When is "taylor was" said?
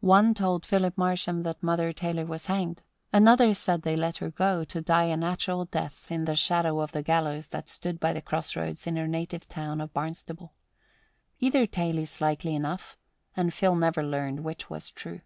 1.92-2.46